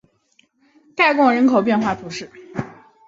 [0.97, 2.27] 盖贡人口变化图示